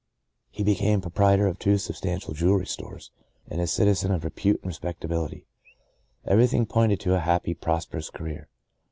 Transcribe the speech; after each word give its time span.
He 0.49 0.63
became 0.63 0.99
proprietor 0.99 1.45
of 1.45 1.59
two 1.59 1.77
substantial 1.77 2.33
jewelry 2.33 2.65
stores, 2.65 3.11
and 3.47 3.61
a 3.61 3.67
citizen 3.67 4.11
of 4.11 4.23
repute 4.23 4.57
and 4.63 4.65
respectability. 4.67 5.45
Everything 6.25 6.65
pointed 6.65 6.99
to 7.01 7.13
a 7.13 7.19
happy, 7.19 7.53
prosperous 7.53 8.09
career. 8.09 8.49